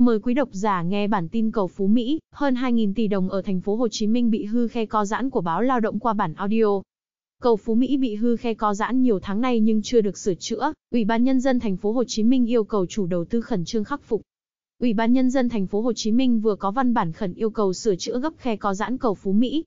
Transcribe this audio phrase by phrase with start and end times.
[0.00, 3.42] Mời quý độc giả nghe bản tin cầu Phú Mỹ, hơn 2.000 tỷ đồng ở
[3.42, 6.12] thành phố Hồ Chí Minh bị hư khe co giãn của báo Lao động qua
[6.12, 6.64] bản audio.
[7.42, 10.34] Cầu Phú Mỹ bị hư khe co giãn nhiều tháng nay nhưng chưa được sửa
[10.34, 13.40] chữa, Ủy ban nhân dân thành phố Hồ Chí Minh yêu cầu chủ đầu tư
[13.40, 14.22] khẩn trương khắc phục.
[14.80, 17.50] Ủy ban nhân dân thành phố Hồ Chí Minh vừa có văn bản khẩn yêu
[17.50, 19.64] cầu sửa chữa gấp khe co giãn cầu Phú Mỹ.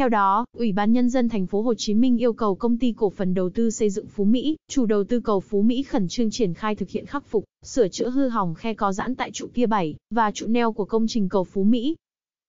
[0.00, 2.94] Theo đó, Ủy ban nhân dân thành phố Hồ Chí Minh yêu cầu công ty
[2.96, 6.08] cổ phần đầu tư xây dựng Phú Mỹ, chủ đầu tư cầu Phú Mỹ khẩn
[6.08, 9.30] trương triển khai thực hiện khắc phục, sửa chữa hư hỏng khe có giãn tại
[9.30, 11.96] trụ kia 7 và trụ neo của công trình cầu Phú Mỹ.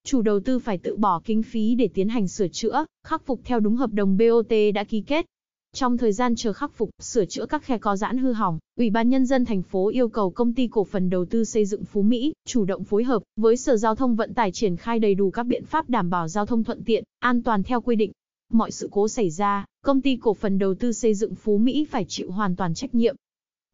[0.03, 3.39] Chủ đầu tư phải tự bỏ kinh phí để tiến hành sửa chữa, khắc phục
[3.43, 5.25] theo đúng hợp đồng BOT đã ký kết.
[5.73, 8.89] Trong thời gian chờ khắc phục, sửa chữa các khe có giãn hư hỏng, Ủy
[8.89, 11.85] ban nhân dân thành phố yêu cầu công ty cổ phần đầu tư xây dựng
[11.85, 15.15] Phú Mỹ chủ động phối hợp với Sở Giao thông Vận tải triển khai đầy
[15.15, 18.11] đủ các biện pháp đảm bảo giao thông thuận tiện, an toàn theo quy định.
[18.49, 21.87] Mọi sự cố xảy ra, công ty cổ phần đầu tư xây dựng Phú Mỹ
[21.91, 23.15] phải chịu hoàn toàn trách nhiệm.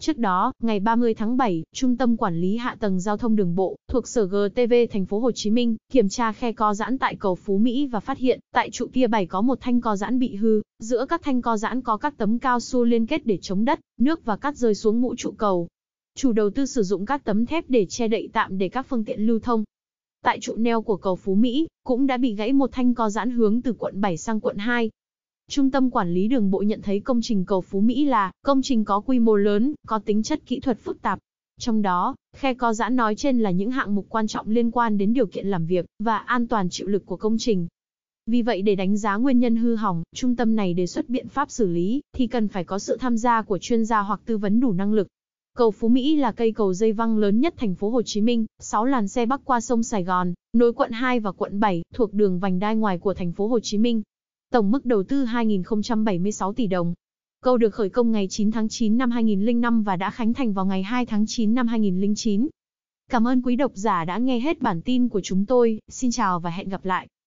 [0.01, 3.55] Trước đó, ngày 30 tháng 7, Trung tâm Quản lý Hạ tầng Giao thông Đường
[3.55, 7.15] bộ thuộc Sở GTV thành phố Hồ Chí Minh kiểm tra khe co giãn tại
[7.15, 10.19] cầu Phú Mỹ và phát hiện, tại trụ tia 7 có một thanh co giãn
[10.19, 13.37] bị hư, giữa các thanh co giãn có các tấm cao su liên kết để
[13.41, 15.67] chống đất, nước và cát rơi xuống mũ trụ cầu.
[16.15, 19.05] Chủ đầu tư sử dụng các tấm thép để che đậy tạm để các phương
[19.05, 19.63] tiện lưu thông.
[20.23, 23.31] Tại trụ neo của cầu Phú Mỹ, cũng đã bị gãy một thanh co giãn
[23.31, 24.89] hướng từ quận 7 sang quận 2,
[25.51, 28.61] Trung tâm Quản lý Đường bộ nhận thấy công trình cầu Phú Mỹ là công
[28.61, 31.19] trình có quy mô lớn, có tính chất kỹ thuật phức tạp.
[31.59, 34.97] Trong đó, khe co giãn nói trên là những hạng mục quan trọng liên quan
[34.97, 37.67] đến điều kiện làm việc và an toàn chịu lực của công trình.
[38.25, 41.27] Vì vậy để đánh giá nguyên nhân hư hỏng, trung tâm này đề xuất biện
[41.27, 44.37] pháp xử lý thì cần phải có sự tham gia của chuyên gia hoặc tư
[44.37, 45.07] vấn đủ năng lực.
[45.55, 48.45] Cầu Phú Mỹ là cây cầu dây văng lớn nhất thành phố Hồ Chí Minh,
[48.59, 52.13] 6 làn xe bắc qua sông Sài Gòn, nối quận 2 và quận 7, thuộc
[52.13, 54.01] đường vành đai ngoài của thành phố Hồ Chí Minh.
[54.51, 56.93] Tổng mức đầu tư 2.076 tỷ đồng.
[57.43, 60.65] Cầu được khởi công ngày 9 tháng 9 năm 2005 và đã khánh thành vào
[60.65, 62.47] ngày 2 tháng 9 năm 2009.
[63.09, 66.39] Cảm ơn quý độc giả đã nghe hết bản tin của chúng tôi, xin chào
[66.39, 67.07] và hẹn gặp lại.